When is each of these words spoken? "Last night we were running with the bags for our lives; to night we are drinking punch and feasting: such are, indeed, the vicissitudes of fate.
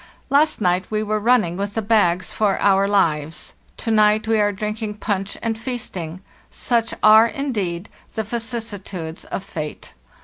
"Last 0.31 0.61
night 0.61 0.89
we 0.89 1.03
were 1.03 1.19
running 1.19 1.57
with 1.57 1.75
the 1.75 1.81
bags 1.83 2.33
for 2.33 2.57
our 2.59 2.87
lives; 2.87 3.53
to 3.77 3.91
night 3.91 4.27
we 4.27 4.39
are 4.39 4.51
drinking 4.51 4.95
punch 4.95 5.37
and 5.43 5.55
feasting: 5.55 6.21
such 6.49 6.91
are, 7.03 7.27
indeed, 7.27 7.87
the 8.15 8.23
vicissitudes 8.23 9.25
of 9.25 9.43
fate. 9.43 9.93